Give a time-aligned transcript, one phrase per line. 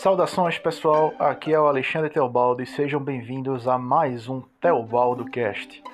[0.00, 5.84] Saudações pessoal, aqui é o Alexandre Teobaldo e sejam bem-vindos a mais um Teobaldo Cast.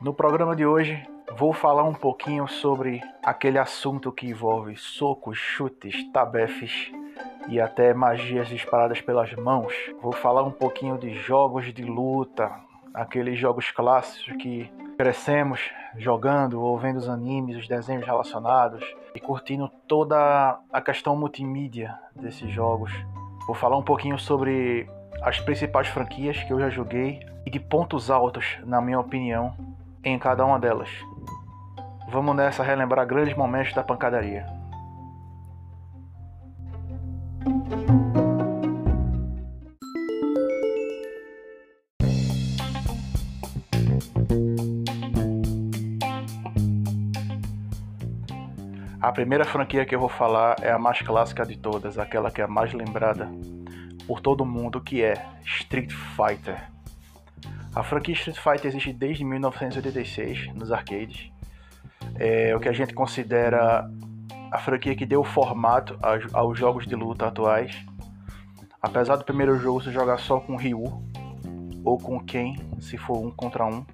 [0.00, 6.10] No programa de hoje vou falar um pouquinho sobre aquele assunto que envolve socos, chutes,
[6.10, 6.90] tabefes
[7.46, 9.74] e até magias disparadas pelas mãos.
[10.00, 12.50] Vou falar um pouquinho de jogos de luta,
[12.94, 15.60] aqueles jogos clássicos que crescemos
[15.98, 18.82] jogando ou vendo os animes, os desenhos relacionados
[19.14, 22.90] e curtindo toda a questão multimídia desses jogos.
[23.46, 24.88] Vou falar um pouquinho sobre
[25.22, 29.54] as principais franquias que eu já joguei e de pontos altos, na minha opinião,
[30.02, 30.88] em cada uma delas.
[32.08, 34.46] Vamos nessa relembrar grandes momentos da pancadaria.
[49.14, 52.44] Primeira franquia que eu vou falar é a mais clássica de todas, aquela que é
[52.44, 53.30] a mais lembrada
[54.08, 56.68] por todo mundo, que é Street Fighter.
[57.74, 61.30] A franquia Street Fighter existe desde 1986 nos arcades.
[62.16, 63.88] É o que a gente considera
[64.50, 65.96] a franquia que deu formato
[66.32, 67.86] aos jogos de luta atuais.
[68.82, 70.82] Apesar do primeiro jogo se jogar só com Ryu
[71.84, 73.86] ou com Ken, se for um contra um,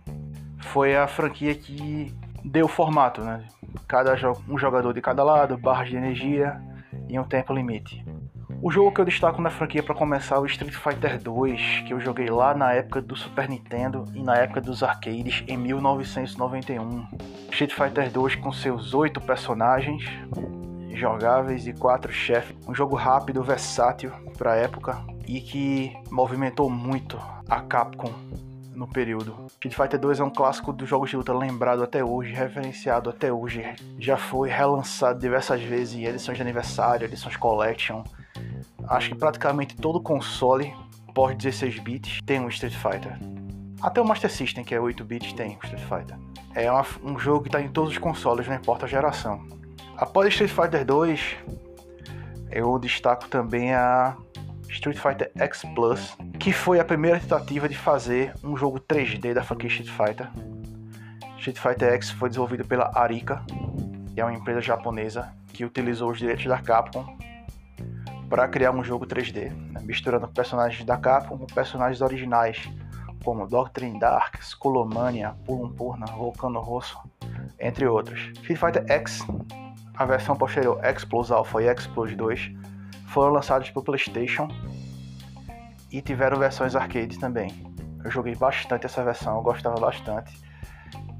[0.61, 3.47] foi a franquia que deu formato, né?
[3.87, 4.15] Cada
[4.49, 6.61] um jogador de cada lado, barras de energia
[7.09, 8.05] e um tempo limite.
[8.63, 11.95] O jogo que eu destaco na franquia para começar é o Street Fighter 2, que
[11.95, 17.07] eu joguei lá na época do Super Nintendo e na época dos arcades em 1991.
[17.51, 20.05] Street Fighter 2 com seus oito personagens
[20.95, 22.55] jogáveis e quatro chefes.
[22.69, 27.19] Um jogo rápido, versátil para a época e que movimentou muito
[27.49, 28.13] a Capcom
[28.81, 29.47] no período.
[29.51, 33.31] Street Fighter 2 é um clássico dos jogos de luta lembrado até hoje, referenciado até
[33.31, 33.63] hoje.
[33.99, 38.03] Já foi relançado diversas vezes em edições de aniversário, edições collection.
[38.89, 40.75] Acho que praticamente todo console
[41.15, 43.19] pós 16 bits tem um Street Fighter.
[43.83, 46.19] Até o Master System, que é 8 bits, tem um Street Fighter.
[46.55, 49.47] É uma, um jogo que está em todos os consoles, não importa a geração.
[49.95, 51.37] Após Street Fighter 2,
[52.51, 54.17] eu destaco também a
[54.71, 59.43] Street Fighter X Plus, que foi a primeira tentativa de fazer um jogo 3D da
[59.43, 60.29] franquia Street Fighter.
[61.39, 63.43] Street Fighter X foi desenvolvido pela Arika,
[64.15, 67.19] que é uma empresa japonesa que utilizou os direitos da Capcom
[68.29, 72.71] para criar um jogo 3D, né, misturando personagens da Capcom com personagens originais,
[73.25, 76.97] como Doctrine Dark, Skullomania, Purna, Volcano Rosso,
[77.59, 78.21] entre outros.
[78.35, 79.27] Street Fighter X,
[79.97, 82.53] a versão posterior X Plus Alpha e X Plus 2,
[83.11, 84.49] foram lançados para o PlayStation
[85.91, 87.53] e tiveram versões arcade também.
[88.05, 90.33] Eu joguei bastante essa versão, eu gostava bastante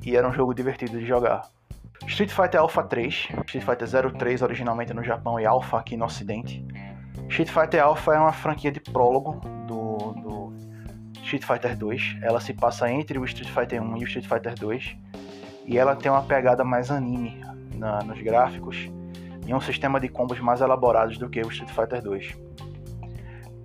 [0.05, 1.43] e era um jogo divertido de jogar.
[2.07, 6.65] Street Fighter Alpha 3, Street Fighter 03 originalmente no Japão e Alpha aqui no Ocidente.
[7.29, 10.53] Street Fighter Alpha é uma franquia de prólogo do, do
[11.23, 12.19] Street Fighter 2.
[12.23, 14.97] Ela se passa entre o Street Fighter 1 e o Street Fighter 2
[15.67, 17.41] e ela tem uma pegada mais anime
[17.75, 18.89] na, nos gráficos
[19.51, 22.37] e um sistema de combos mais elaborados do que o Street Fighter 2.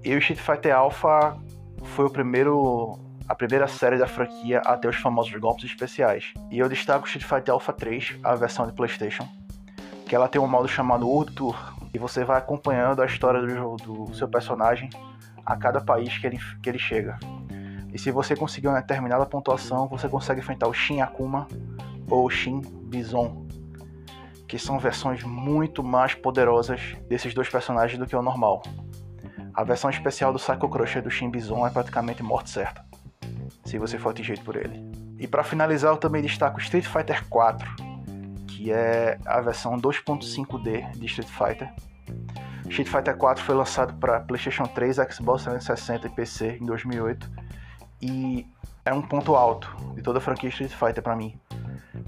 [0.04, 1.38] E o Street Fighter Alpha
[1.84, 2.98] foi o primeiro
[3.28, 6.34] a primeira série da franquia a ter os famosos golpes especiais.
[6.50, 9.28] E eu destaco o Street Fighter Alpha 3, a versão de PlayStation,
[10.08, 11.56] que ela tem um modo chamado World Tour,
[11.94, 14.90] e você vai acompanhando a história do, do seu personagem
[15.46, 17.20] a cada país que ele, que ele chega.
[17.94, 21.48] E se você conseguir uma determinada pontuação, você consegue enfrentar o Shin Akuma
[22.10, 23.45] ou o Shin Bison,
[24.48, 28.62] que são versões muito mais poderosas desses dois personagens do que o normal.
[29.54, 32.86] A versão especial do Psycho Crusher do Shin é praticamente morte certa,
[33.64, 34.84] se você for atingido por ele.
[35.18, 37.68] E para finalizar, eu também destaco Street Fighter 4,
[38.48, 41.74] que é a versão 2.5D de Street Fighter.
[42.70, 47.32] Street Fighter 4 foi lançado para PlayStation 3, Xbox 360 e PC em 2008
[48.02, 48.48] e
[48.84, 51.40] é um ponto alto de toda a franquia Street Fighter para mim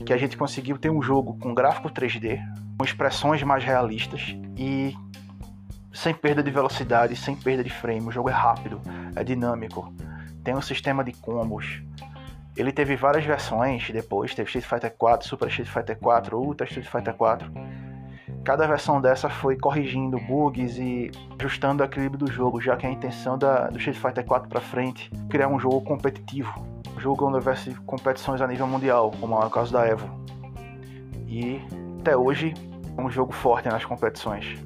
[0.06, 2.40] que a gente conseguiu ter um jogo com gráfico 3D,
[2.78, 4.96] com expressões mais realistas e
[5.94, 8.08] sem perda de velocidade, sem perda de frame.
[8.08, 8.82] O jogo é rápido,
[9.16, 9.94] é dinâmico,
[10.44, 11.82] tem um sistema de combos.
[12.56, 16.88] Ele teve várias versões depois, teve Street Fighter 4, Super Street Fighter 4, Ultra Street
[16.88, 17.52] Fighter 4.
[18.44, 22.90] Cada versão dessa foi corrigindo bugs e ajustando o equilíbrio do jogo, já que a
[22.90, 26.66] intenção da, do Street Fighter 4 para frente criar um jogo competitivo,
[27.12, 30.10] onde houvesse competições a nível mundial, como é o caso da Evo.
[31.28, 31.62] E
[32.00, 32.54] até hoje
[32.98, 34.58] é um jogo forte nas competições.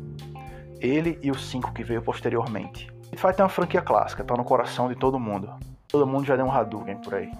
[0.80, 2.92] Ele e o 5 que veio posteriormente.
[3.12, 5.50] Street Fighter é uma franquia clássica, tá no coração de todo mundo.
[5.88, 7.32] Todo mundo já deu um Hadouken por aí.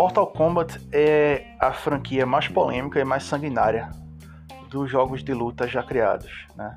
[0.00, 3.90] Mortal Kombat é a franquia mais polêmica e mais sanguinária
[4.70, 6.46] dos jogos de luta já criados.
[6.56, 6.74] Né?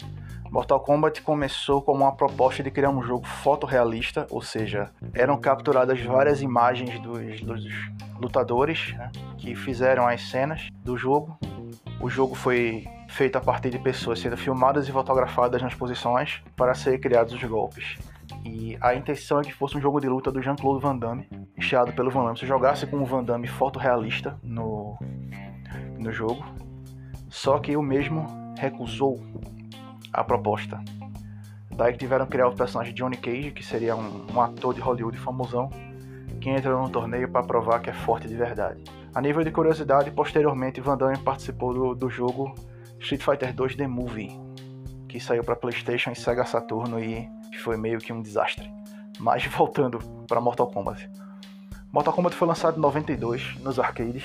[0.51, 6.01] Mortal Kombat começou como uma proposta de criar um jogo fotorrealista, ou seja, eram capturadas
[6.01, 7.63] várias imagens dos, dos
[8.19, 11.39] lutadores né, que fizeram as cenas do jogo.
[12.01, 16.73] O jogo foi feito a partir de pessoas sendo filmadas e fotografadas nas posições para
[16.73, 17.97] serem criados os golpes.
[18.45, 21.93] E a intenção é que fosse um jogo de luta do Jean-Claude Van Damme, iniciado
[21.93, 22.37] pelo Van Damme.
[22.37, 24.97] Se jogasse com o Van Damme fotorrealista no,
[25.97, 26.43] no jogo,
[27.29, 29.19] só que o mesmo recusou
[30.11, 30.83] a proposta.
[31.71, 34.81] Daí que tiveram que criar o personagem Johnny Cage, que seria um, um ator de
[34.81, 35.69] Hollywood famosão,
[36.39, 38.83] que entra no torneio para provar que é forte de verdade.
[39.15, 42.53] A nível de curiosidade, posteriormente Van Damme participou do, do jogo
[42.99, 44.39] Street Fighter 2 The Movie,
[45.07, 47.27] que saiu para PlayStation e Sega Saturno e
[47.63, 48.69] foi meio que um desastre.
[49.19, 51.09] Mas voltando para Mortal Kombat.
[51.91, 54.23] Mortal Kombat foi lançado em 92 nos arcades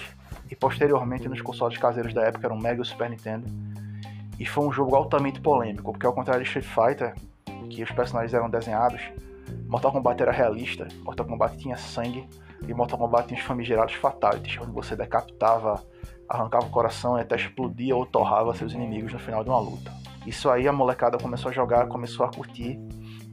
[0.50, 3.46] e posteriormente nos consoles caseiros da época, eram Mega e Super Nintendo.
[4.38, 7.14] E foi um jogo altamente polêmico, porque ao contrário de Street Fighter,
[7.68, 9.02] que os personagens eram desenhados,
[9.66, 12.26] Mortal Kombat era realista, Mortal Kombat tinha sangue
[12.66, 15.84] e Mortal Kombat tinha os famigerados fatalities, onde você decapitava,
[16.28, 19.92] arrancava o coração e até explodia ou torrava seus inimigos no final de uma luta.
[20.26, 22.78] Isso aí a molecada começou a jogar, começou a curtir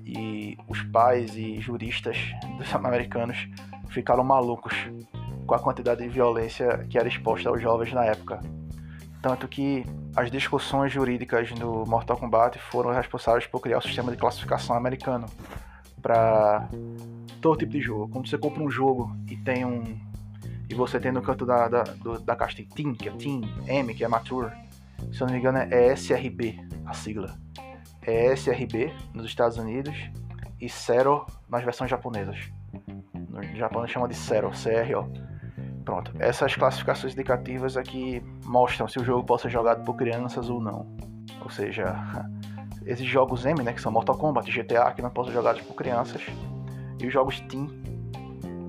[0.06, 2.18] e os pais e juristas
[2.58, 3.50] dos americanos
[3.90, 4.74] ficaram malucos
[5.48, 8.40] com a quantidade de violência que era exposta aos jovens na época.
[9.22, 9.84] Tanto que
[10.16, 15.26] as discussões jurídicas do Mortal Kombat foram responsáveis por criar o sistema de classificação americano
[16.02, 16.70] para
[17.42, 18.08] todo tipo de jogo.
[18.10, 20.00] Quando você compra um jogo e tem um.
[20.70, 23.42] E você tem no canto da, da, do, da caixa tem Team, que é Team,
[23.68, 24.52] M, que é Mature.
[25.12, 27.38] Se eu não me engano, é SRB a sigla
[28.06, 29.96] é SRB nos Estados Unidos
[30.62, 32.38] e Zero nas versões japonesas.
[33.30, 35.12] No Japão chama de Zero, CRO.
[35.84, 40.60] Pronto, essas classificações indicativas aqui mostram se o jogo pode ser jogado por crianças ou
[40.60, 40.88] não.
[41.42, 41.96] Ou seja,
[42.86, 45.76] esses jogos M, né, que são Mortal Kombat, GTA, que não podem ser jogados por
[45.76, 46.22] crianças,
[47.00, 47.68] e os jogos Team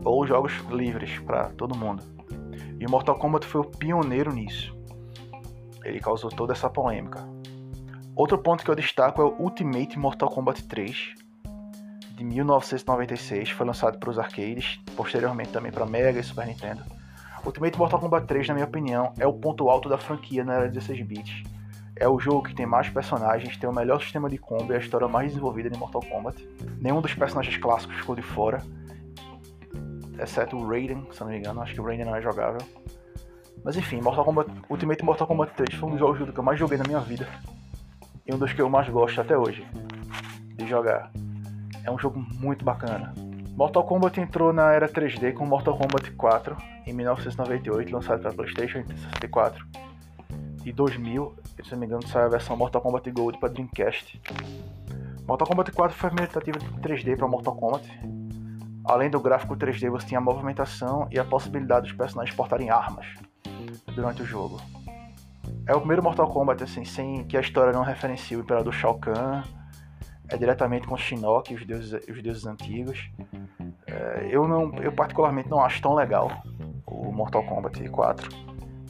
[0.04, 2.02] ou jogos livres para todo mundo.
[2.78, 4.76] E o Mortal Kombat foi o pioneiro nisso.
[5.84, 7.35] Ele causou toda essa polêmica.
[8.16, 11.14] Outro ponto que eu destaco é o Ultimate Mortal Kombat 3,
[12.14, 16.82] de 1996, foi lançado para os arcades, posteriormente também para Mega e Super Nintendo.
[17.44, 20.66] Ultimate Mortal Kombat 3, na minha opinião, é o ponto alto da franquia na era
[20.66, 21.42] 16 bits.
[21.94, 24.78] É o jogo que tem mais personagens, tem o melhor sistema de combo e a
[24.78, 26.42] história mais desenvolvida de Mortal Kombat.
[26.80, 28.62] Nenhum dos personagens clássicos ficou de fora,
[30.18, 32.66] exceto o Raiden, se não me engano, acho que o Raiden não é jogável.
[33.62, 36.58] Mas enfim, Mortal Kombat, Ultimate Mortal Kombat 3 foi um dos jogos que eu mais
[36.58, 37.28] joguei na minha vida
[38.26, 39.66] e um dos que eu mais gosto até hoje
[40.56, 41.10] de jogar.
[41.84, 43.14] É um jogo muito bacana.
[43.56, 46.56] Mortal Kombat entrou na era 3D com Mortal Kombat 4
[46.86, 49.66] em 1998, lançado para PlayStation 64.
[50.64, 54.20] E 2000, se não me engano, saiu a versão Mortal Kombat Gold para Dreamcast.
[55.26, 57.88] Mortal Kombat 4 foi a primeira tentativa de 3D para Mortal Kombat.
[58.84, 63.06] Além do gráfico 3D, você tinha a movimentação e a possibilidade dos personagens portarem armas
[63.94, 64.60] durante o jogo.
[65.66, 68.94] É o primeiro Mortal Kombat, assim, sem que a história não referencie o Imperador Shao
[68.94, 69.42] Kahn.
[70.28, 73.10] É diretamente com Shinnok, os deuses, os deuses antigos.
[73.86, 76.30] É, eu, não, eu particularmente não acho tão legal
[76.86, 78.28] o Mortal Kombat 4.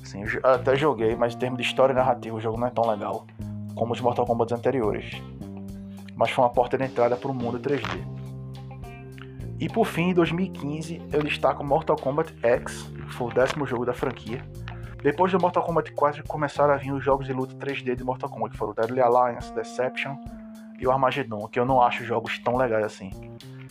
[0.02, 2.86] Assim, até joguei, mas em termos de história e narrativa o jogo não é tão
[2.86, 3.26] legal
[3.74, 5.22] como os Mortal Kombat anteriores.
[6.14, 8.04] Mas foi uma porta de entrada para o mundo 3D.
[9.58, 13.86] E por fim, em 2015, eu destaco Mortal Kombat X, que foi o décimo jogo
[13.86, 14.44] da franquia
[15.06, 18.28] depois do Mortal Kombat 4 começaram a vir os jogos de luta 3D de Mortal
[18.28, 20.16] Kombat, que foram Deadly Alliance, Deception
[20.80, 23.12] e o Armageddon, que eu não acho jogos tão legais assim.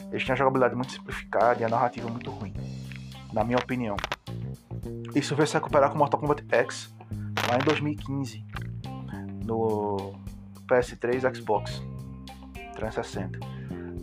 [0.09, 2.53] Eles têm a jogabilidade muito simplificada e a narrativa muito ruim,
[3.33, 3.97] na minha opinião.
[5.13, 6.95] Isso veio se recuperar com Mortal Kombat X
[7.49, 8.45] lá em 2015,
[9.43, 10.13] no
[10.69, 11.83] PS3 e Xbox
[12.75, 13.39] 360.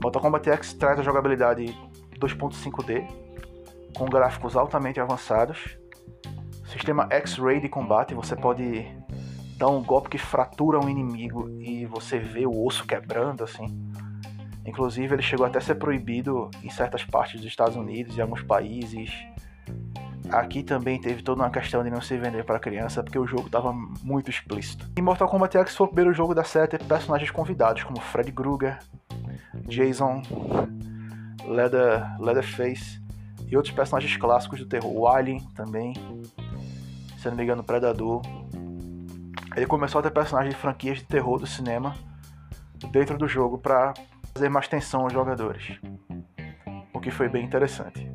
[0.03, 1.75] Mortal Kombat X traz a jogabilidade
[2.19, 3.11] 2.5D,
[3.97, 5.81] com gráficos altamente avançados
[6.73, 8.87] Sistema X-Ray de combate, você pode
[9.59, 13.67] dar um golpe que fratura um inimigo e você vê o osso quebrando, assim.
[14.64, 18.43] Inclusive, ele chegou até a ser proibido em certas partes dos Estados Unidos e alguns
[18.43, 19.12] países.
[20.31, 23.47] Aqui também teve toda uma questão de não se vender para criança, porque o jogo
[23.47, 23.71] estava
[24.02, 24.91] muito explícito.
[24.97, 28.33] Em Mortal Kombat X foi o primeiro jogo da série ter personagens convidados, como Freddy
[28.33, 28.79] Krueger,
[29.69, 30.23] Jason,
[31.45, 32.99] Leather, Leatherface
[33.47, 34.91] e outros personagens clássicos do terror.
[34.91, 35.93] O Alien também
[37.23, 38.21] se não me engano, Predador.
[39.55, 41.95] Ele começou a ter personagens de franquias de terror do cinema
[42.91, 43.95] dentro do jogo para
[44.35, 45.79] fazer mais tensão aos jogadores,
[46.93, 48.11] o que foi bem interessante.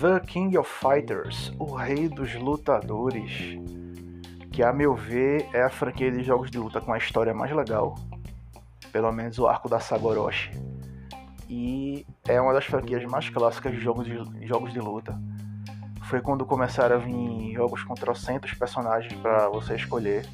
[0.00, 3.56] The King of Fighters, o Rei dos Lutadores,
[4.56, 7.54] que a meu ver é a franquia de jogos de luta com a história mais
[7.54, 7.94] legal,
[8.90, 10.50] pelo menos o arco da Sagoroshi,
[11.46, 15.20] e é uma das franquias mais clássicas de jogos de, jogos de luta.
[16.04, 20.24] Foi quando começaram a vir jogos com trocentos personagens para você escolher.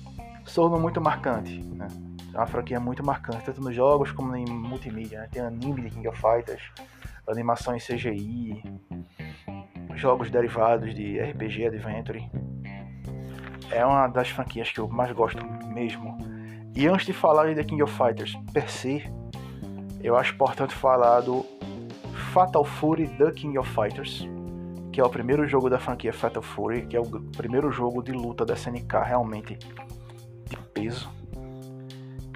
[0.47, 1.88] Se tornou muito marcante, né?
[2.33, 5.23] É uma franquia muito marcante, tanto nos jogos como em multimídia.
[5.23, 5.29] Né?
[5.33, 6.62] Tem anime de King of Fighters,
[7.26, 8.62] animação em CGI,
[9.97, 12.31] jogos derivados de RPG Adventure.
[13.73, 16.17] É uma das franquias que eu mais gosto mesmo.
[16.75, 19.02] E antes de falar de The King of Fighters per se,
[20.02, 21.45] eu acho importante falar do
[22.33, 24.29] Fatal Fury The King of Fighters,
[24.93, 28.12] que é o primeiro jogo da franquia Fatal Fury, que é o primeiro jogo de
[28.12, 31.11] luta da SNK realmente de peso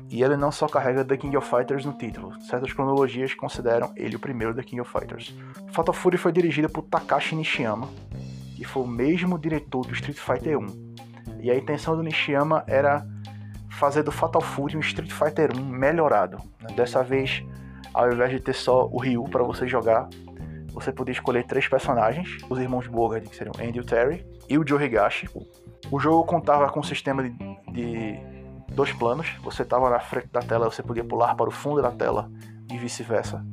[0.08, 4.16] e ele não só carrega The King of Fighters no título, certas cronologias consideram ele
[4.16, 5.34] o primeiro The King of Fighters.
[5.72, 7.88] Fatal Fury foi dirigida por Takashi Nishiyama,
[8.56, 10.85] que foi o mesmo diretor do Street Fighter 1.
[11.46, 13.06] E a intenção do Nishiyama era
[13.70, 16.38] fazer do Fatal Fury um Street Fighter 1 melhorado.
[16.74, 17.40] Dessa vez,
[17.94, 20.08] ao invés de ter só o Ryu para você jogar,
[20.72, 24.66] você podia escolher três personagens, os irmãos Bogard, que seriam Andy e Terry, e o
[24.66, 25.28] Joe Higashi.
[25.88, 27.30] O jogo contava com um sistema de,
[27.70, 28.18] de
[28.72, 29.28] dois planos.
[29.44, 32.28] Você estava na frente da tela, você podia pular para o fundo da tela
[32.68, 33.46] e vice-versa.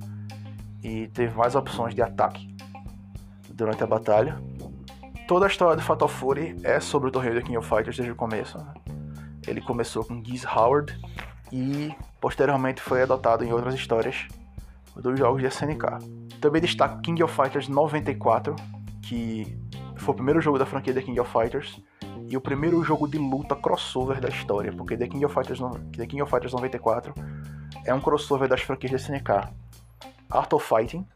[0.81, 2.55] E teve mais opções de ataque
[3.53, 4.41] durante a batalha.
[5.27, 8.11] Toda a história do Fatal Fury é sobre o torneio de King of Fighters desde
[8.11, 8.57] o começo.
[8.57, 8.73] Né?
[9.47, 10.93] Ele começou com Giz Howard
[11.51, 14.27] e posteriormente foi adotado em outras histórias
[14.95, 16.39] dos jogos de SNK.
[16.41, 18.55] Também destaco King of Fighters 94,
[19.01, 19.57] que
[19.95, 21.81] foi o primeiro jogo da franquia The King of Fighters
[22.27, 25.59] e o primeiro jogo de luta crossover da história, porque The King of Fighters,
[25.95, 27.13] The King of Fighters 94
[27.85, 29.29] é um crossover das franquias da SNK.
[30.29, 31.07] Art of Fighting,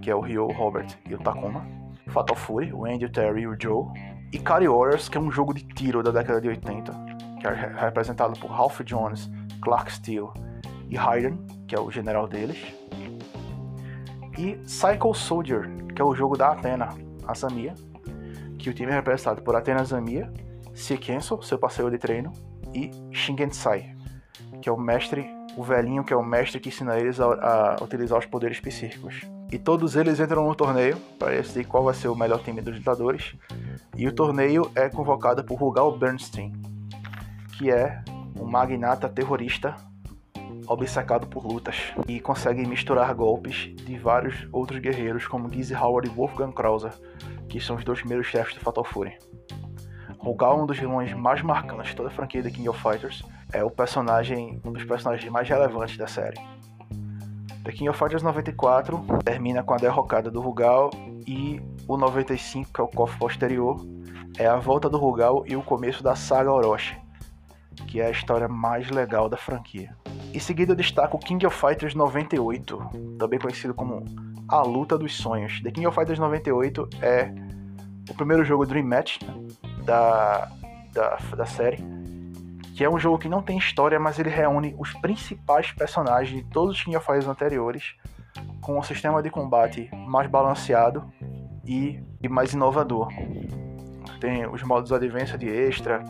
[0.00, 1.87] que é o Ryo, Robert e o Takuma.
[2.08, 3.86] Fatal Fury, o Andy, o Terry e o Joe.
[4.32, 6.92] E Kari Warriors, que é um jogo de tiro da década de 80,
[7.40, 9.30] que é representado por Ralph Jones,
[9.62, 10.28] Clark Steele
[10.88, 12.58] e Hayden, que é o general deles.
[14.36, 16.88] E Cycle Soldier, que é o jogo da Athena,
[17.26, 17.74] a Samia,
[18.58, 20.32] que o time é representado por Athena Zamia,
[20.74, 22.32] Seikenso, seu parceiro de treino,
[22.74, 23.96] e Shingensai,
[24.60, 27.82] que é o mestre, o velhinho que é o mestre que ensina eles a, a
[27.82, 29.22] utilizar os poderes psíquicos.
[29.50, 32.76] E todos eles entram no torneio para decidir qual vai ser o melhor time dos
[32.76, 33.34] lutadores.
[33.96, 36.52] E o torneio é convocado por Rugal Bernstein,
[37.56, 38.02] que é
[38.38, 39.74] um magnata terrorista
[40.66, 41.76] obcecado por lutas
[42.06, 46.92] e consegue misturar golpes de vários outros guerreiros como Gizzy Howard e Wolfgang Krauser,
[47.48, 49.16] que são os dois primeiros chefes do Fatal Fury.
[50.18, 53.64] Rugal, um dos vilões mais marcantes de toda a franquia de King of Fighters, é
[53.64, 56.38] o personagem, um dos personagens mais relevantes da série.
[57.68, 60.88] The King of Fighters 94 termina com a derrocada do Rugal
[61.26, 63.86] e o 95, que é o KOF posterior,
[64.38, 66.96] é a volta do Rugal e o começo da saga Orochi,
[67.86, 69.94] que é a história mais legal da franquia.
[70.32, 74.02] Em seguida eu destaco King of Fighters 98, também conhecido como
[74.48, 75.60] A Luta dos Sonhos.
[75.60, 77.30] The King of Fighters 98 é
[78.08, 79.34] o primeiro jogo Dream Match né,
[79.84, 80.50] da,
[80.94, 81.84] da, da série,
[82.78, 86.48] que é um jogo que não tem história, mas ele reúne os principais personagens de
[86.48, 87.96] todos os King of Fighters anteriores,
[88.60, 91.12] com um sistema de combate mais balanceado
[91.66, 93.08] e, e mais inovador.
[94.20, 96.04] Tem os modos Advanced de extra,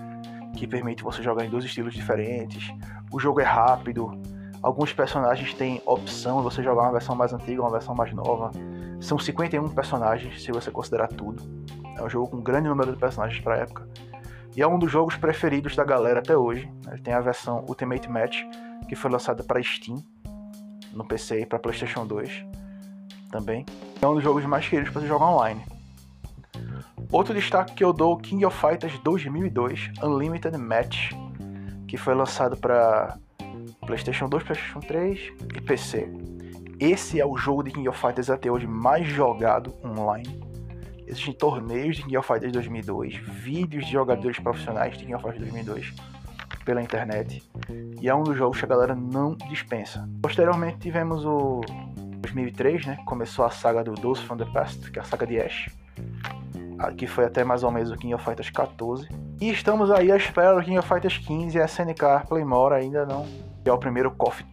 [0.58, 2.70] que permite você jogar em dois estilos diferentes.
[3.10, 4.20] O jogo é rápido.
[4.62, 8.50] Alguns personagens têm opção de você jogar uma versão mais antiga, uma versão mais nova.
[9.00, 11.42] São 51 personagens, se você considerar tudo.
[11.96, 13.88] É um jogo com um grande número de personagens para a época.
[14.58, 16.68] E é um dos jogos preferidos da galera até hoje.
[16.90, 18.42] Ele tem a versão Ultimate Match,
[18.88, 20.02] que foi lançada para Steam,
[20.92, 22.44] no PC e para PlayStation 2
[23.30, 23.64] também.
[24.02, 25.64] É um dos jogos mais queridos para você jogar online.
[27.12, 31.12] Outro destaque que eu dou King of Fighters 2002 Unlimited Match,
[31.86, 33.16] que foi lançado para
[33.86, 35.20] PlayStation 2, PlayStation 3
[35.54, 36.10] e PC.
[36.80, 40.47] Esse é o jogo de King of Fighters até hoje mais jogado online.
[41.08, 45.50] Existem torneios de King of Fighters 2002, vídeos de jogadores profissionais de King of Fighters
[45.50, 45.94] 2002
[46.64, 47.42] pela internet.
[48.00, 50.06] E é um dos jogos que a galera não dispensa.
[50.20, 51.62] Posteriormente tivemos o
[52.20, 52.98] 2003, né?
[53.06, 55.70] Começou a saga do Dose from the Past, que é a saga de Ash
[56.96, 59.08] que foi até mais ou menos o King of Fighters 14.
[59.40, 63.04] E estamos aí à espera do King of Fighters 15 e a SNK Playmore ainda
[63.04, 63.26] não.
[63.64, 64.44] Que é o primeiro KOF,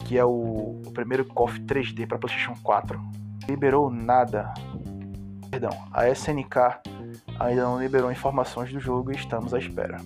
[0.00, 3.00] que é o, o primeiro KOF 3D para PlayStation 4.
[3.48, 4.52] Liberou nada.
[5.50, 6.56] Perdão, a SNK
[7.38, 9.98] ainda não liberou informações do jogo e estamos à espera.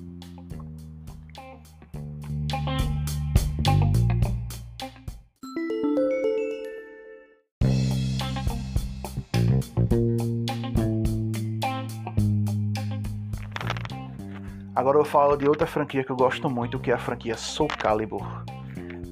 [14.75, 17.69] Agora eu falo de outra franquia que eu gosto muito, que é a franquia Soul
[17.69, 18.45] Calibur,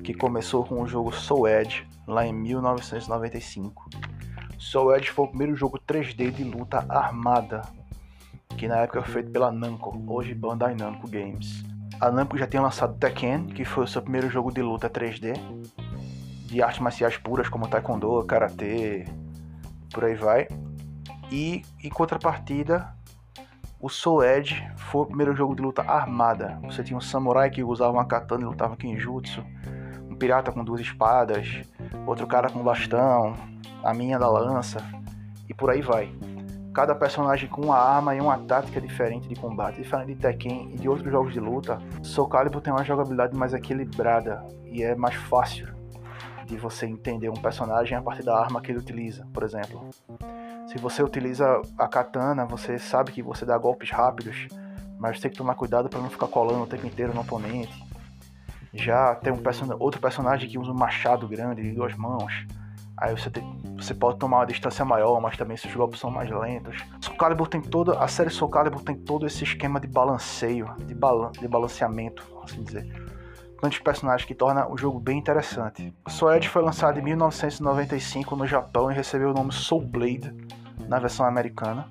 [0.02, 4.09] que começou com o jogo Soul Edge lá em 1995
[4.60, 7.62] Soul Edge foi o primeiro jogo 3D de luta armada,
[8.58, 11.64] que na época foi feito pela Namco, hoje Bandai Namco Games.
[11.98, 15.34] A Namco já tinha lançado Tekken, que foi o seu primeiro jogo de luta 3D,
[16.44, 19.06] de artes marciais puras como Taekwondo, Karatê,
[19.94, 20.46] por aí vai.
[21.32, 22.94] E em contrapartida,
[23.80, 26.60] o Soul Edge foi o primeiro jogo de luta armada.
[26.64, 29.42] Você tinha um samurai que usava uma katana e lutava Kenjutsu,
[30.06, 31.62] um pirata com duas espadas,
[32.06, 33.34] outro cara com bastão,
[33.82, 34.82] a minha da lança,
[35.48, 36.12] e por aí vai.
[36.72, 40.76] Cada personagem com uma arma e uma tática diferente de combate, diferente de Tekken e
[40.76, 41.78] de outros jogos de luta.
[42.02, 45.68] Soul Calibur tem uma jogabilidade mais equilibrada e é mais fácil
[46.46, 49.88] de você entender um personagem a partir da arma que ele utiliza, por exemplo.
[50.66, 54.46] Se você utiliza a katana, você sabe que você dá golpes rápidos,
[54.98, 57.84] mas tem que tomar cuidado para não ficar colando o tempo inteiro no oponente.
[58.72, 62.46] Já tem um person outro personagem que usa um machado grande de duas mãos.
[63.00, 63.42] Aí você, tem,
[63.78, 66.76] você pode tomar uma distância maior, mas também seus golpes são mais lentos.
[67.00, 70.94] Soul Calibur tem todo, a série Soul Calibur tem todo esse esquema de balanceio, de,
[70.94, 72.86] balan de balanceamento, assim dizer.
[73.58, 75.94] Tantos personagens que torna o jogo bem interessante.
[76.08, 80.34] Soul Edge foi lançado em 1995 no Japão e recebeu o nome Soul Blade
[80.86, 81.88] na versão americana.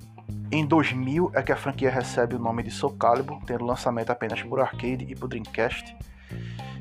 [0.51, 4.43] Em 2000 é que a franquia recebe o nome de Soul Calibur, tendo lançamento apenas
[4.43, 5.95] por arcade e por Dreamcast.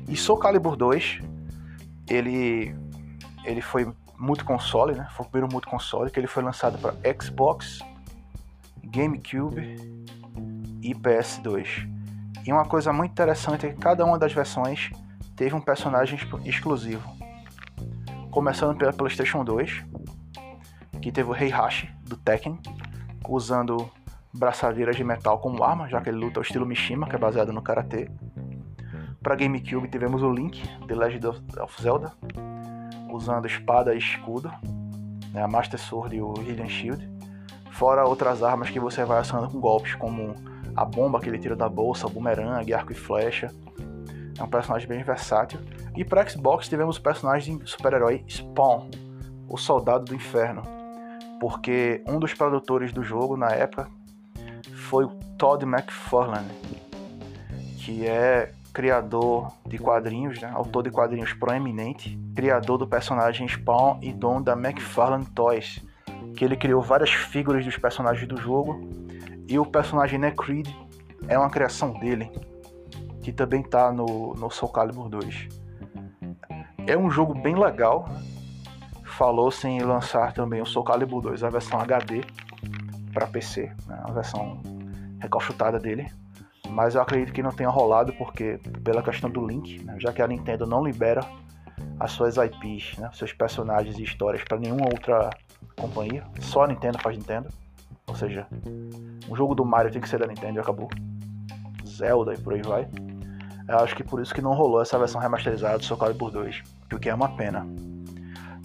[0.07, 1.19] E Soul Calibur 2,
[2.07, 2.75] ele,
[3.43, 5.07] ele foi multi-console, né?
[5.11, 7.79] Foi o primeiro multi-console que ele foi lançado para Xbox,
[8.83, 9.77] GameCube
[10.81, 11.89] e PS2.
[12.45, 14.91] E uma coisa muito interessante é que cada uma das versões
[15.35, 17.09] teve um personagem exclusivo.
[18.29, 19.85] Começando pela PlayStation 2,
[21.01, 22.59] que teve o Heihachi do Tekken,
[23.27, 23.89] usando
[24.33, 27.53] braçadeiras de metal como arma, já que ele luta ao estilo Mishima, que é baseado
[27.53, 28.09] no karatê.
[29.21, 32.13] Para GameCube tivemos o Link, The Legend of Zelda,
[33.11, 34.51] usando espada e escudo,
[35.33, 37.09] né, a Master Sword e o Hidden Shield,
[37.71, 40.35] fora outras armas que você vai acionando com golpes, como
[40.75, 43.51] a bomba que ele tira da bolsa, o boomerang, arco e flecha.
[44.37, 45.59] É um personagem bem versátil.
[45.95, 48.89] E para Xbox tivemos o personagem super-herói Spawn,
[49.47, 50.61] o Soldado do Inferno,
[51.39, 53.89] porque um dos produtores do jogo na época
[54.73, 56.51] foi o Todd McFarlane,
[57.79, 60.51] que é criador de quadrinhos, né?
[60.53, 65.83] autor de quadrinhos proeminente, criador do personagem Spawn e dono da McFarlane Toys,
[66.35, 68.79] que ele criou várias figuras dos personagens do jogo,
[69.47, 70.67] e o personagem Necreed
[71.27, 72.31] é uma criação dele,
[73.21, 75.49] que também está no, no Soul Calibur 2.
[76.87, 78.09] É um jogo bem legal,
[79.03, 82.21] falou-se em lançar também o Soul Calibur 2, a versão HD
[83.13, 84.61] para PC, né, a versão
[85.19, 86.09] recalchutada dele.
[86.69, 90.21] Mas eu acredito que não tenha rolado porque pela questão do link, né, já que
[90.21, 91.21] a Nintendo não libera
[91.99, 95.29] as suas IPs, né, seus personagens e histórias para nenhuma outra
[95.75, 97.49] companhia, só a Nintendo faz Nintendo.
[98.07, 98.47] Ou seja,
[99.29, 100.89] um jogo do Mario tem que ser da Nintendo e acabou.
[101.85, 102.87] Zelda e por aí vai.
[103.67, 106.63] Eu acho que por isso que não rolou essa versão remasterizada do Soul Calibur 2,
[106.91, 107.67] o que é uma pena.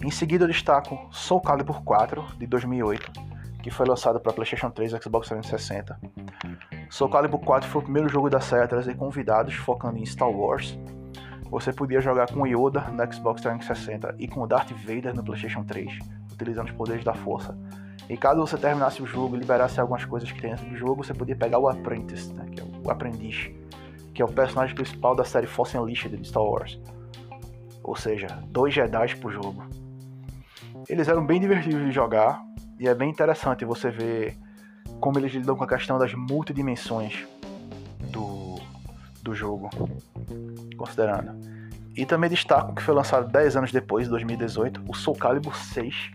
[0.03, 3.11] Em seguida eu destaco Soul Calibur 4 de 2008,
[3.61, 5.99] que foi lançado para PlayStation 3 e Xbox 360.
[6.89, 10.29] Soul Calibur 4 foi o primeiro jogo da série a trazer convidados focando em Star
[10.29, 10.77] Wars.
[11.49, 15.99] Você podia jogar com Yoda no Xbox 360 e com Darth Vader no PlayStation 3,
[16.31, 17.57] utilizando os poderes da força.
[18.09, 21.03] E caso você terminasse o jogo e liberasse algumas coisas que tem dentro do jogo,
[21.03, 23.49] você podia pegar o Apprentice, né, que é o aprendiz,
[24.13, 26.79] que é o personagem principal da série Force Unleashed de Star Wars.
[27.83, 29.63] Ou seja, dois Jedi pro jogo.
[30.87, 32.43] Eles eram bem divertidos de jogar
[32.79, 34.37] e é bem interessante você ver
[34.99, 37.25] como eles lidam com a questão das multidimensões
[38.11, 38.59] do,
[39.21, 39.69] do jogo,
[40.77, 41.33] considerando.
[41.95, 46.11] E também destaco que foi lançado 10 anos depois, em 2018, o Soul Calibur 6,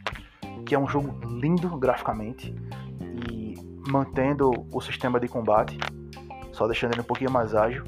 [0.66, 2.54] que é um jogo lindo graficamente
[3.00, 3.54] e
[3.88, 5.78] mantendo o sistema de combate,
[6.52, 7.84] só deixando ele um pouquinho mais ágil.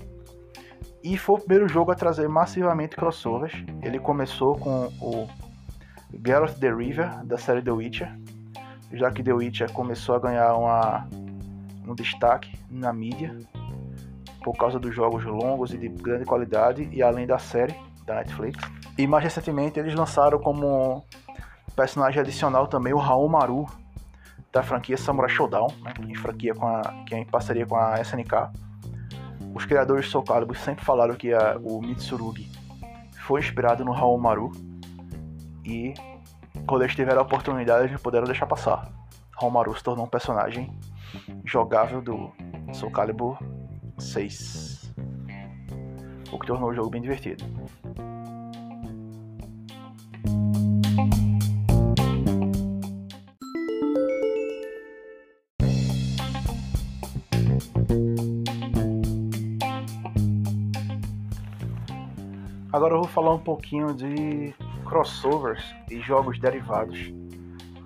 [1.05, 3.53] E foi o primeiro jogo a trazer massivamente crossovers.
[3.83, 5.29] Ele começou com o
[6.25, 8.17] Geralt the River, da série The Witcher,
[8.93, 11.09] já que The Witcher começou a ganhar uma,
[11.87, 13.37] um destaque na mídia
[14.43, 17.75] por causa dos jogos longos e de grande qualidade e além da série
[18.05, 18.59] da Netflix.
[18.99, 21.05] E mais recentemente eles lançaram como
[21.75, 23.67] personagem adicional também o Raul Maru
[24.53, 28.01] da franquia Samurai Showdown, né, em franquia com a, que é em parceria com a
[28.01, 28.51] SNK.
[29.55, 32.51] Os criadores de Soul Calibur sempre falaram que a, o Mitsurugi
[33.27, 34.53] foi inspirado no Raul Maru
[35.65, 35.95] e
[36.67, 38.91] quando eles tiveram a oportunidade eles não puderam deixar passar.
[39.37, 40.79] Romaru se tornou um personagem
[41.45, 42.33] jogável do
[42.73, 43.39] Soul Calibur
[43.99, 44.93] 6.
[46.31, 47.45] O que tornou o jogo bem divertido.
[62.73, 64.55] Agora eu vou falar um pouquinho de
[64.93, 67.11] crossovers e jogos derivados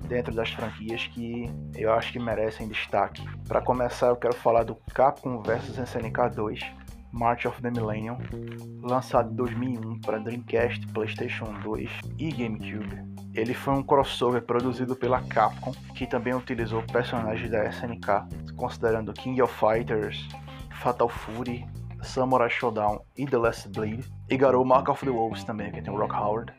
[0.09, 3.23] dentro das franquias que eu acho que merecem destaque.
[3.47, 6.61] Para começar, eu quero falar do Capcom vs SNK 2
[7.13, 8.19] March of the Millennium,
[8.83, 11.89] lançado em 2001 para Dreamcast, PlayStation 2
[12.19, 13.01] e GameCube.
[13.33, 19.41] Ele foi um crossover produzido pela Capcom, que também utilizou personagens da SNK, considerando King
[19.43, 20.29] of Fighters,
[20.83, 21.65] Fatal Fury,
[22.03, 25.95] Samurai Showdown e The Last Blade, e garou Mark of the Wolves também, que tem
[25.95, 26.53] o Rock Howard.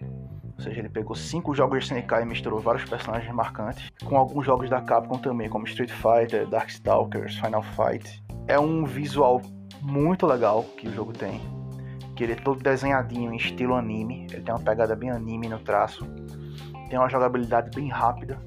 [0.57, 4.45] Ou seja, ele pegou cinco jogos de SNK e misturou vários personagens marcantes, com alguns
[4.45, 8.23] jogos da Capcom também, como Street Fighter, Darkstalkers, Final Fight.
[8.47, 9.41] É um visual
[9.81, 11.39] muito legal que o jogo tem,
[12.15, 15.59] que ele é todo desenhadinho em estilo anime, ele tem uma pegada bem anime no
[15.59, 16.07] traço,
[16.89, 18.39] tem uma jogabilidade bem rápida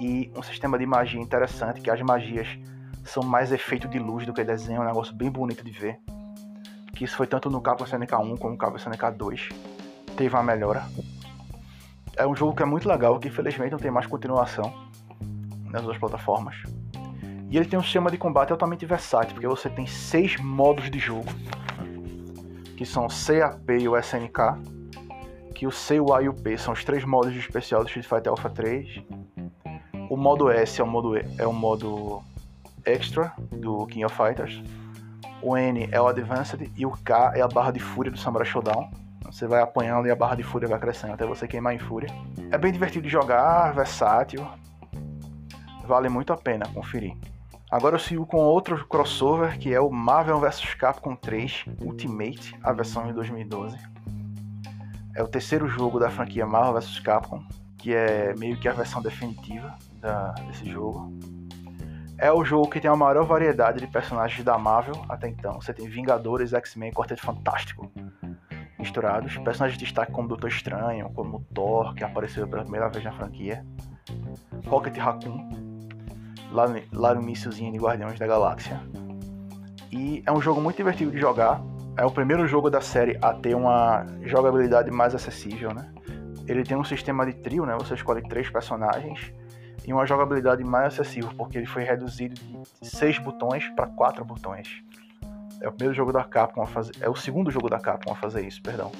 [0.00, 2.46] e um sistema de magia interessante, que as magias
[3.04, 5.98] são mais efeito de luz do que desenho, é um negócio bem bonito de ver.
[6.94, 9.48] Que isso foi tanto no Capcom SNK 1 como no Capcom SNK 2.
[10.16, 10.84] Teve uma melhora
[12.16, 14.72] é um jogo que é muito legal, que infelizmente não tem mais continuação
[15.70, 16.56] nas duas plataformas.
[17.50, 20.98] E ele tem um sistema de combate altamente versátil, porque você tem seis modos de
[20.98, 21.28] jogo,
[22.76, 24.80] que são o CAP e o SNK,
[25.54, 27.88] que o C, o A e o P são os três modos de especial do
[27.88, 29.02] Street Fighter Alpha 3.
[30.08, 32.22] O modo S é o modo, é o modo
[32.84, 34.62] Extra do King of Fighters.
[35.42, 38.46] O N é o Advanced e o K é a barra de fúria do Samurai
[38.46, 38.90] Showdown.
[39.30, 42.08] Você vai apanhando e a barra de fúria vai crescendo até você queimar em fúria.
[42.50, 44.46] É bem divertido de jogar, versátil.
[45.86, 47.16] Vale muito a pena conferir.
[47.70, 52.72] Agora eu sigo com outro crossover que é o Marvel vs Capcom 3 Ultimate, a
[52.72, 53.78] versão de 2012.
[55.14, 57.44] É o terceiro jogo da franquia Marvel vs Capcom,
[57.78, 61.16] que é meio que a versão definitiva da, desse jogo.
[62.18, 65.60] É o jogo que tem a maior variedade de personagens da Marvel até então.
[65.60, 67.90] Você tem Vingadores, X-Men, Quarteto Fantástico,
[68.80, 69.36] misturados.
[69.38, 73.64] Personagens de destaque como Doutor Estranho, como Thor, que apareceu pela primeira vez na franquia.
[74.66, 75.48] Rocket Raccoon,
[76.50, 78.80] lá, lá no iníciozinho de Guardiões da Galáxia.
[79.92, 81.60] E é um jogo muito divertido de jogar.
[81.96, 85.92] É o primeiro jogo da série a ter uma jogabilidade mais acessível, né?
[86.46, 87.76] Ele tem um sistema de trio, né?
[87.78, 89.32] Você escolhe três personagens
[89.86, 92.34] e uma jogabilidade mais acessível, porque ele foi reduzido
[92.80, 94.82] de seis botões para quatro botões.
[95.60, 96.92] É o primeiro jogo da Capcom a fazer.
[97.00, 98.90] É o segundo jogo da Capcom a fazer isso, perdão.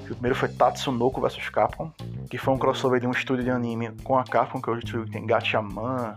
[0.00, 1.92] O primeiro foi Tatsunoko vs Capcom,
[2.30, 5.10] que foi um crossover de um estúdio de anime com a Capcom, que hoje que
[5.10, 6.16] tem Gatchaman,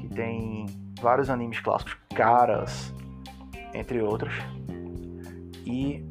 [0.00, 0.66] que tem
[1.00, 2.94] vários animes clássicos, Caras,
[3.74, 4.32] entre outros.
[5.66, 6.06] E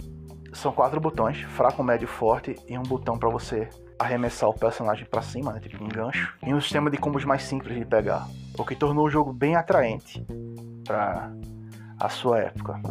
[0.51, 5.21] são quatro botões, fraco, médio, forte, e um botão para você arremessar o personagem para
[5.21, 8.65] cima, né, tipo um gancho, e um sistema de combos mais simples de pegar, o
[8.65, 10.25] que tornou o jogo bem atraente
[10.85, 11.31] para
[12.03, 12.81] a sua época.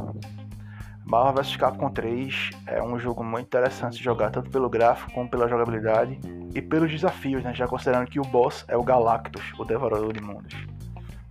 [1.04, 5.28] Marvel vs Capcom 3 é um jogo muito interessante de jogar, tanto pelo gráfico como
[5.28, 6.18] pela jogabilidade
[6.54, 7.52] e pelos desafios, né?
[7.54, 10.56] já considerando que o boss é o Galactus, o Devorador de Mundos.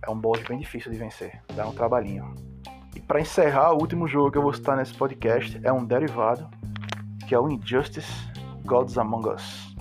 [0.06, 2.32] É um boss bem difícil de vencer, dá um trabalhinho.
[2.94, 6.48] E para encerrar, o último jogo que eu vou citar nesse podcast é um derivado,
[7.26, 8.12] que é o Injustice
[8.64, 9.74] Gods Among Us,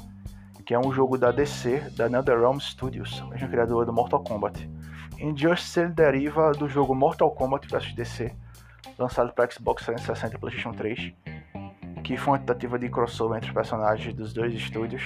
[0.66, 4.68] que é um jogo da DC, da NetherRealm Studios, mesmo criador do Mortal Kombat.
[5.22, 8.34] Injustice deriva do jogo Mortal Kombat vs DC,
[8.98, 11.14] lançado para Xbox 360 e PlayStation 3,
[12.04, 15.04] que foi uma tentativa de crossover entre os personagens dos dois estúdios,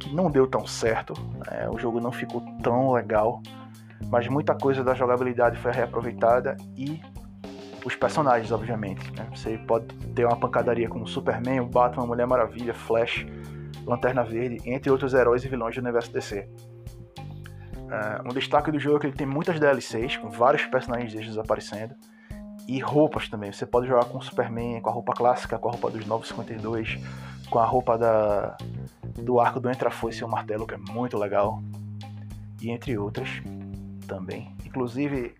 [0.00, 1.14] que não deu tão certo,
[1.46, 1.68] né?
[1.70, 3.40] o jogo não ficou tão legal,
[4.10, 7.00] mas muita coisa da jogabilidade foi reaproveitada e
[7.84, 9.08] os personagens, obviamente.
[9.12, 9.28] Né?
[9.32, 9.86] Você pode
[10.16, 13.24] ter uma pancadaria com o Superman, o Batman, Mulher Maravilha, Flash,
[13.86, 16.48] Lanterna Verde, entre outros heróis e vilões do universo DC.
[17.94, 21.38] Uh, um destaque do jogo é que ele tem muitas DLCs, com vários personagens deles
[21.38, 21.94] aparecendo.
[22.66, 23.52] E roupas também.
[23.52, 26.98] Você pode jogar com o Superman, com a roupa clássica, com a roupa dos 952,
[27.50, 28.56] com a roupa da,
[29.22, 31.62] do arco do Entra-Foice e o Martelo, que é muito legal.
[32.60, 33.28] E entre outras
[34.06, 34.54] também.
[34.64, 35.34] Inclusive,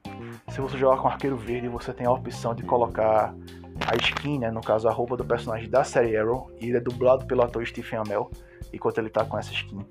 [0.48, 3.34] se você jogar com Arqueiro Verde, você tem a opção de colocar
[3.86, 6.80] a skin, né, no caso a roupa do personagem da série Arrow, e ele é
[6.80, 8.30] dublado pelo ator Stephen Amell,
[8.72, 9.84] enquanto ele tá com essa skin.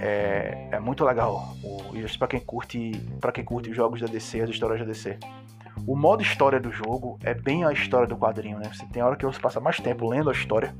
[0.00, 1.54] É, é muito legal.
[1.62, 4.86] O, isso para quem curte, para quem curte os jogos da DC, as histórias da
[4.86, 5.18] DC.
[5.86, 8.70] O modo história do jogo é bem a história do quadrinho, né?
[8.72, 10.74] Você tem hora que você passa mais tempo lendo a história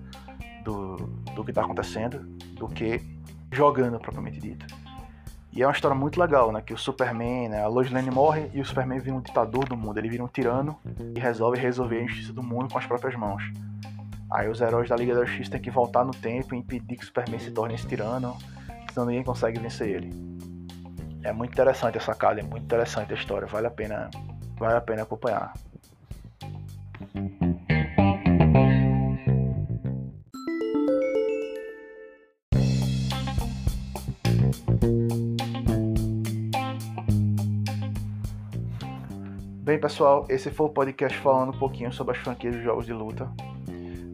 [0.65, 0.97] do,
[1.35, 2.21] do que está acontecendo
[2.55, 3.01] do que
[3.53, 4.67] jogando propriamente dito.
[5.53, 6.63] E é uma história muito legal, né?
[6.63, 7.63] Que o Superman, né?
[7.63, 9.99] A Lois Lane morre e o Superman vira um ditador do mundo.
[9.99, 10.79] Ele vira um tirano
[11.15, 13.43] e resolve resolver a injustiça do mundo com as próprias mãos.
[14.31, 17.03] Aí os heróis da Liga da Justiça têm que voltar no tempo e impedir que
[17.03, 18.39] o Superman se torne esse tirano,
[18.93, 20.11] senão ninguém consegue vencer ele.
[21.23, 24.11] É muito interessante essa sacada, é muito interessante a história, vale a pena,
[24.59, 25.53] vale a pena acompanhar.
[39.63, 42.93] Bem, pessoal, esse foi o podcast falando um pouquinho sobre as franquias de jogos de
[42.93, 43.31] luta.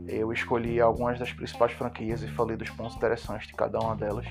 [0.06, 4.26] Eu escolhi algumas das principais franquias e falei dos pontos interessantes de cada uma delas,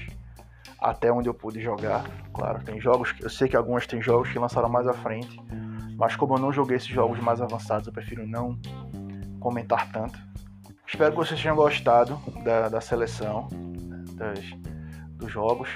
[0.79, 2.05] até onde eu pude jogar.
[2.33, 5.39] Claro, tem jogos, eu sei que algumas têm jogos que lançaram mais à frente,
[5.97, 8.57] mas como eu não joguei esses jogos mais avançados, eu prefiro não
[9.39, 10.17] comentar tanto.
[10.87, 13.47] Espero que vocês tenham gostado da, da seleção
[14.13, 14.39] das,
[15.11, 15.69] dos jogos.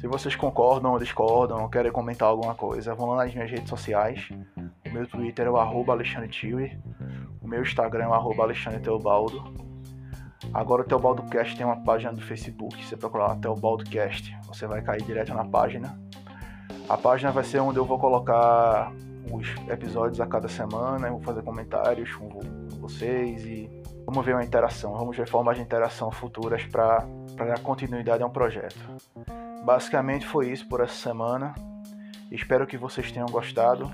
[0.00, 3.68] Se vocês concordam ou discordam, ou querem comentar alguma coisa, vão lá nas minhas redes
[3.68, 4.28] sociais.
[4.86, 6.78] O meu Twitter é o arroba Alexandre Tiller.
[7.40, 9.42] O meu Instagram é o arroba Alexandre Teobaldo.
[10.52, 12.76] Agora o Teobaldo Cast tem uma página do Facebook.
[12.82, 15.98] Se você procurar lá Teobaldo Cast, você vai cair direto na página.
[16.88, 18.92] A página vai ser onde eu vou colocar
[19.32, 21.08] os episódios a cada semana.
[21.08, 22.28] Eu vou fazer comentários com
[22.78, 23.70] vocês e
[24.06, 24.92] vamos ver uma interação.
[24.92, 28.78] Vamos ver formas de interação futuras para dar continuidade a um projeto.
[29.64, 31.54] Basicamente foi isso por essa semana.
[32.30, 33.90] Espero que vocês tenham gostado.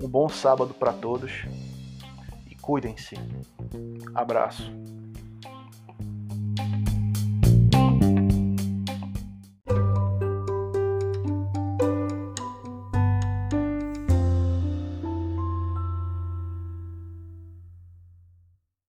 [0.00, 1.44] Um bom sábado para todos
[2.48, 3.16] e cuidem-se.
[4.14, 4.72] Abraço.